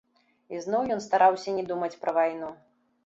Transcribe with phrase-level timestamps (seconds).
[0.53, 2.51] І зноў ён стараўся не думаць пра вайну.